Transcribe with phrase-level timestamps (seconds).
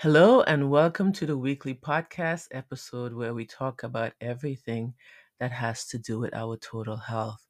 [0.00, 4.94] Hello, and welcome to the weekly podcast episode where we talk about everything
[5.38, 7.46] that has to do with our total health.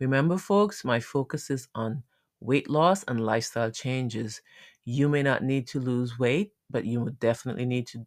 [0.00, 2.02] Remember, folks, my focus is on
[2.40, 4.42] weight loss and lifestyle changes.
[4.84, 8.04] You may not need to lose weight, but you would definitely need to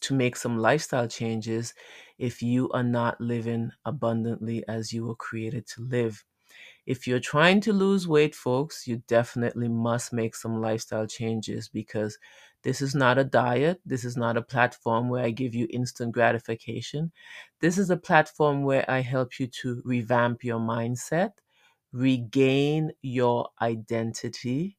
[0.00, 1.74] to make some lifestyle changes
[2.18, 6.24] if you are not living abundantly as you were created to live.
[6.86, 12.18] If you're trying to lose weight, folks, you definitely must make some lifestyle changes because
[12.64, 13.80] this is not a diet.
[13.84, 17.12] This is not a platform where I give you instant gratification.
[17.60, 21.32] This is a platform where I help you to revamp your mindset,
[21.92, 24.78] regain your identity,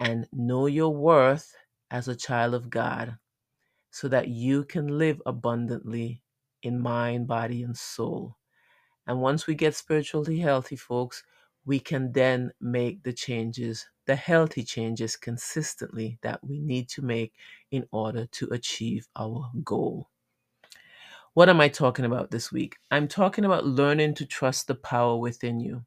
[0.00, 1.54] and know your worth
[1.90, 3.16] as a child of God
[3.90, 6.22] so that you can live abundantly
[6.62, 8.36] in mind, body, and soul.
[9.06, 11.22] And once we get spiritually healthy, folks,
[11.64, 17.32] we can then make the changes, the healthy changes consistently that we need to make
[17.70, 20.08] in order to achieve our goal.
[21.32, 22.76] What am I talking about this week?
[22.90, 25.84] I'm talking about learning to trust the power within you.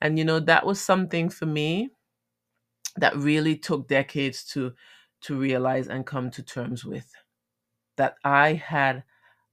[0.00, 1.90] And you know, that was something for me
[2.96, 4.74] that really took decades to
[5.22, 7.10] to realize and come to terms with
[7.96, 9.04] that I had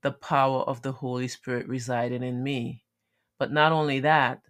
[0.02, 2.84] the power of the Holy Spirit residing in me.
[3.38, 4.42] But not only that,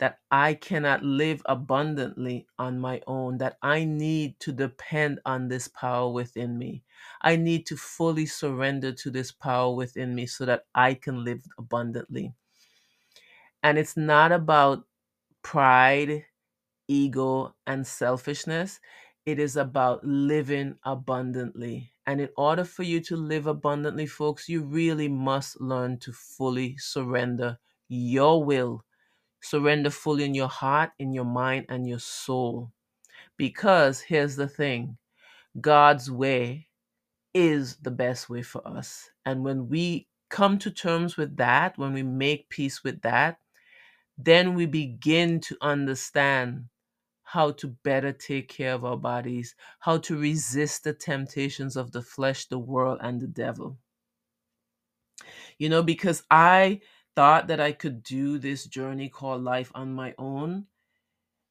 [0.00, 5.68] that I cannot live abundantly on my own, that I need to depend on this
[5.68, 6.82] power within me.
[7.22, 11.44] I need to fully surrender to this power within me so that I can live
[11.58, 12.34] abundantly.
[13.62, 14.86] And it's not about
[15.42, 16.26] pride,
[16.88, 18.80] ego, and selfishness.
[19.26, 21.92] It is about living abundantly.
[22.06, 26.76] And in order for you to live abundantly, folks, you really must learn to fully
[26.78, 28.84] surrender your will
[29.40, 32.72] Surrender fully in your heart, in your mind, and your soul.
[33.36, 34.98] Because here's the thing
[35.60, 36.68] God's way
[37.34, 39.10] is the best way for us.
[39.24, 43.38] And when we come to terms with that, when we make peace with that,
[44.18, 46.64] then we begin to understand
[47.22, 52.02] how to better take care of our bodies, how to resist the temptations of the
[52.02, 53.78] flesh, the world, and the devil.
[55.58, 56.80] You know, because I
[57.20, 60.68] thought that I could do this journey called life on my own,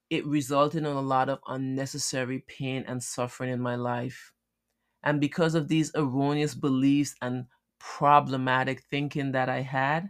[0.10, 4.34] it resulted in a lot of unnecessary pain and suffering in my life.
[5.04, 7.46] And because of these erroneous beliefs and
[7.78, 10.10] problematic thinking that I had,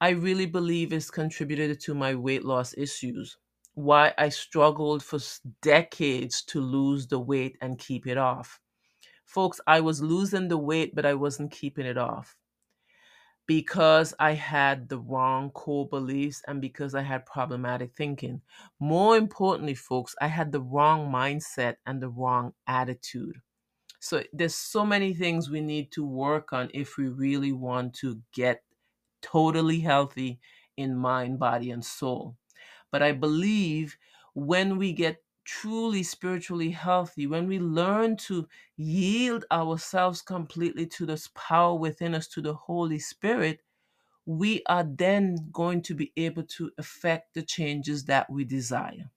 [0.00, 3.36] I really believe it's contributed to my weight loss issues.
[3.74, 5.20] Why I struggled for
[5.60, 8.58] decades to lose the weight and keep it off.
[9.26, 12.36] Folks, I was losing the weight, but I wasn't keeping it off
[13.46, 18.42] because I had the wrong core beliefs and because I had problematic thinking.
[18.78, 23.40] More importantly, folks, I had the wrong mindset and the wrong attitude.
[24.00, 28.22] So there's so many things we need to work on if we really want to
[28.32, 28.64] get
[29.22, 30.40] totally healthy
[30.76, 32.36] in mind, body, and soul.
[32.90, 33.98] But I believe
[34.34, 41.28] when we get truly spiritually healthy, when we learn to yield ourselves completely to this
[41.34, 43.60] power within us, to the Holy Spirit,
[44.26, 49.10] we are then going to be able to affect the changes that we desire.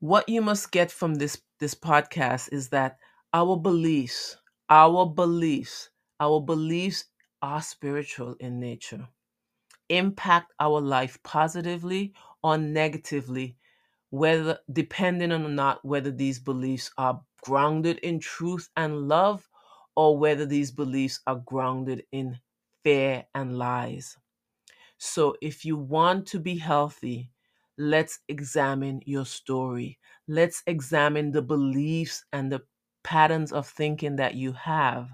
[0.00, 2.98] What you must get from this this podcast is that
[3.32, 4.36] our beliefs,
[4.68, 7.04] our beliefs, our beliefs
[7.40, 9.08] are spiritual in nature.
[9.88, 12.12] Impact our life positively
[12.42, 13.56] or negatively,
[14.10, 19.48] whether depending on or not whether these beliefs are grounded in truth and love
[19.96, 22.38] or whether these beliefs are grounded in
[22.84, 24.16] fear and lies.
[24.98, 27.30] So, if you want to be healthy,
[27.76, 29.98] let's examine your story.
[30.28, 32.62] Let's examine the beliefs and the
[33.04, 35.10] patterns of thinking that you have.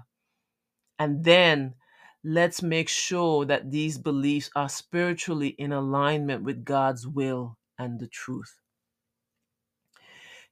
[0.99, 1.75] And then
[2.23, 8.07] let's make sure that these beliefs are spiritually in alignment with God's will and the
[8.07, 8.62] truth.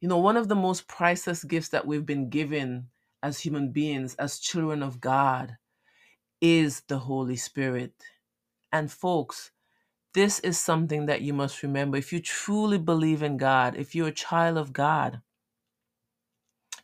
[0.02, 2.88] You know, one of the most priceless gifts that we've been given
[3.22, 5.58] as human beings, as children of God,
[6.42, 7.94] is the Holy Spirit.
[8.72, 9.52] And folks,
[10.14, 11.98] this is something that you must remember.
[11.98, 15.22] If you truly believe in God, if you're a child of God,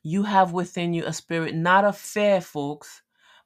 [0.04, 3.02] you have within you a spirit not of fear, folks,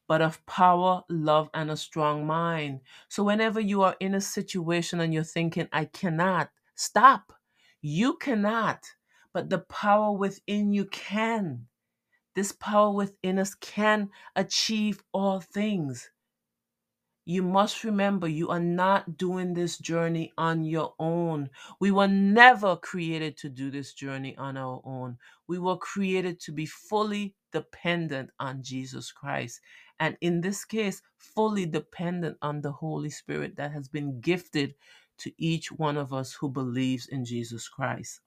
[0.05, 2.81] but of power, love, and a strong mind.
[3.07, 7.31] So whenever you are in a situation and you're thinking, I cannot, stop.
[7.81, 8.85] You cannot,
[9.33, 11.67] but the power within you can.
[12.35, 16.07] This power within us can achieve all things.
[17.25, 21.49] you must remember you are not doing this journey on your own.
[21.79, 25.17] We were never created to do this journey on our own.
[25.47, 29.61] We were created to be fully dependent on Jesus Christ.
[29.99, 34.73] And in this case, fully dependent on the Holy Spirit that has been gifted
[35.19, 38.21] to each one of us who believes in Jesus Christ.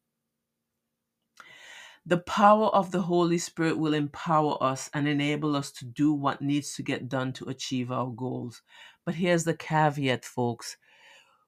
[2.06, 6.43] The power of the Holy Spirit will empower us and enable us to do what
[6.43, 8.62] needs to get done to achieve our goals.
[9.06, 10.77] But here's the caveat, folks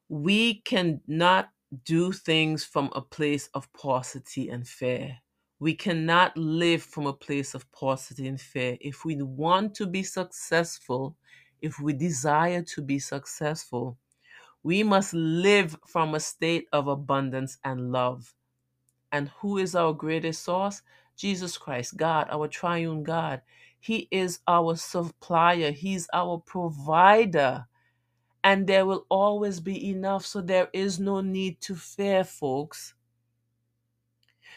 [0.08, 1.48] we cannot
[1.84, 5.18] do things from a place of paucity and fear.
[5.58, 8.76] We cannot live from a place of paucity and fear.
[8.80, 11.16] If we want to be successful,
[11.62, 13.98] if we desire to be successful,
[14.62, 18.32] we must live from a state of abundance and love.
[19.12, 20.82] And who is our greatest source?
[21.16, 23.40] Jesus Christ, God, our triune God.
[23.78, 27.66] He is our supplier, He's our provider.
[28.44, 32.94] And there will always be enough, so there is no need to fear, folks.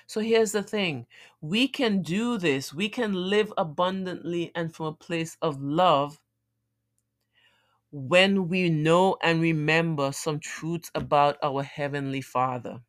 [0.08, 1.06] So here's the thing
[1.42, 6.20] we can do this, we can live abundantly and from a place of love
[7.92, 12.80] when we know and remember some truths about our Heavenly Father.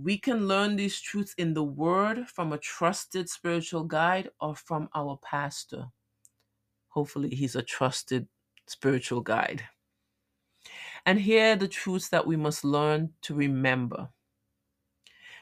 [0.00, 4.88] We can learn these truths in the Word from a trusted spiritual guide or from
[4.94, 5.86] our pastor.
[6.90, 8.28] Hopefully, he's a trusted
[8.68, 9.64] spiritual guide.
[11.04, 14.10] And here are the truths that we must learn to remember.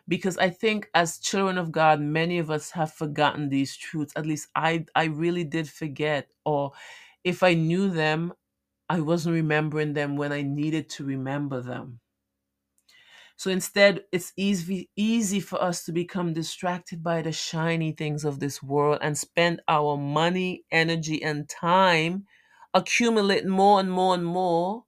[0.08, 4.12] Because I think as children of God, many of us have forgotten these truths.
[4.17, 6.29] At least I, I really did forget.
[6.44, 6.73] Or
[7.25, 8.32] if I knew them,
[8.88, 12.00] I wasn't remembering them when I needed to remember them.
[13.36, 18.40] So instead, it's easy, easy for us to become distracted by the shiny things of
[18.40, 22.26] this world and spend our money, energy, and time
[22.74, 24.84] accumulating more and more and more.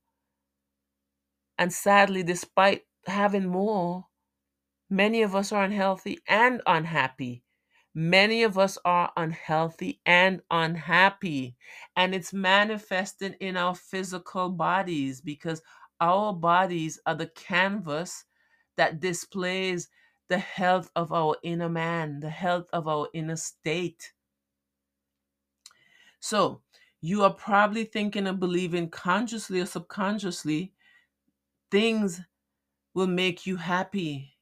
[1.58, 4.06] And sadly, despite having more,
[4.90, 7.44] many of us are unhealthy and unhappy.
[7.94, 11.56] Many of us are unhealthy and unhappy,
[11.96, 15.62] and it's manifesting in our physical bodies because
[16.00, 18.24] our bodies are the canvas
[18.78, 19.88] that displays
[20.28, 24.12] the health of our inner man, the health of our inner state.
[26.20, 26.62] So,
[27.00, 30.72] you are probably thinking and believing consciously or subconsciously
[31.70, 32.20] things
[32.94, 34.36] will make you happy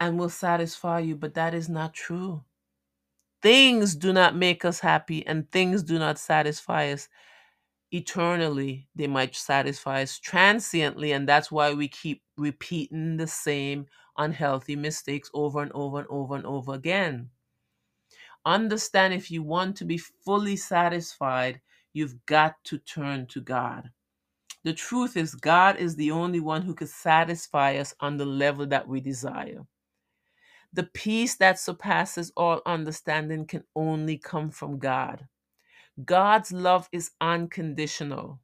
[0.00, 2.44] and will satisfy you, but that is not true.
[3.42, 7.08] Things do not make us happy and things do not satisfy us
[7.94, 8.88] eternally.
[8.96, 13.86] They might satisfy us transiently, and that's why we keep repeating the same
[14.18, 17.30] unhealthy mistakes over and over and over and over again.
[18.44, 21.60] Understand if you want to be fully satisfied,
[21.92, 23.90] you've got to turn to God.
[24.64, 28.66] The truth is, God is the only one who can satisfy us on the level
[28.66, 29.64] that we desire.
[30.72, 35.26] The peace that surpasses all understanding can only come from God.
[36.02, 38.40] God's love is unconditional.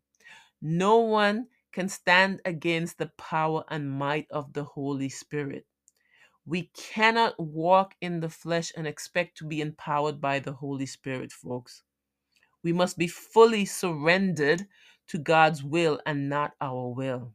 [0.63, 5.67] No one can stand against the power and might of the Holy Spirit.
[6.47, 11.33] We cannot walk in the flesh and expect to be empowered by the Holy Spirit,
[11.33, 11.83] folks.
[12.65, 14.67] We must be fully surrendered
[15.09, 17.35] to God's will and not our will.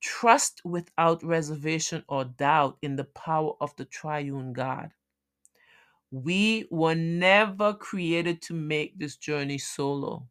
[0.00, 4.92] Trust without reservation or doubt in the power of the triune God.
[6.10, 10.26] We were never created to make this journey solo.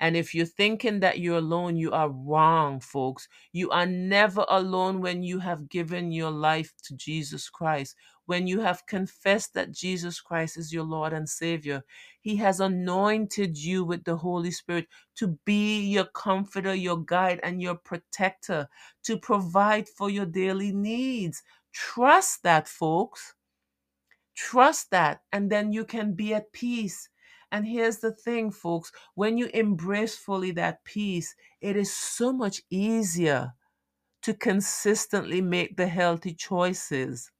[0.00, 3.28] And if you're thinking that you're alone, you are wrong, folks.
[3.52, 7.94] You are never alone when you have given your life to Jesus Christ.
[8.26, 11.82] When you have confessed that Jesus Christ is your Lord and Savior,
[12.20, 17.60] He has anointed you with the Holy Spirit to be your comforter, your guide, and
[17.60, 18.68] your protector,
[19.04, 21.42] to provide for your daily needs.
[21.72, 23.34] Trust that, folks.
[24.40, 27.10] Trust that, and then you can be at peace.
[27.52, 32.62] And here's the thing, folks when you embrace fully that peace, it is so much
[32.70, 33.52] easier
[34.22, 37.30] to consistently make the healthy choices.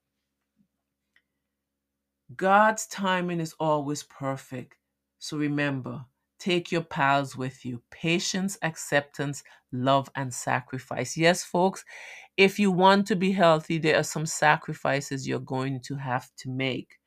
[2.36, 4.76] God's timing is always perfect.
[5.18, 6.04] So remember,
[6.38, 9.42] take your pals with you patience, acceptance,
[9.72, 11.16] love, and sacrifice.
[11.16, 11.84] Yes, folks,
[12.40, 16.48] if you want to be healthy, there are some sacrifices you're going to have to
[16.48, 16.98] make.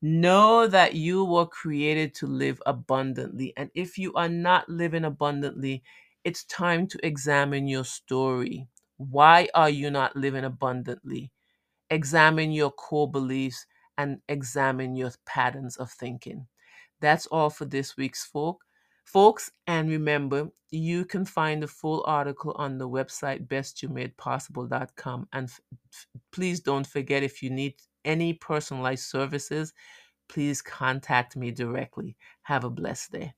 [0.00, 3.52] Know that you were created to live abundantly.
[3.58, 5.82] And if you are not living abundantly,
[6.24, 8.66] it's time to examine your story.
[8.96, 11.30] Why are you not living abundantly?
[11.90, 13.66] Examine your core beliefs
[13.98, 16.46] and examine your patterns of thinking.
[17.02, 18.62] That's all for this week's folk.
[19.04, 25.28] Folks, and remember, you can find the full article on the website bestyoumadepossible.com.
[25.32, 25.60] And f-
[26.32, 29.74] please don't forget if you need any personalized services,
[30.28, 32.16] please contact me directly.
[32.42, 33.34] Have a blessed day.